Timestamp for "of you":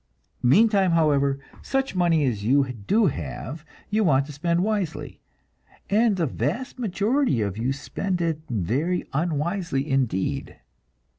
7.39-7.71